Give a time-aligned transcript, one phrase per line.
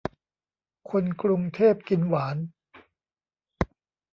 [0.89, 2.37] คนกรุงเทพกินหวาน